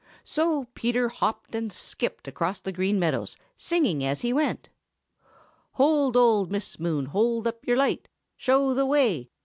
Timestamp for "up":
7.45-7.59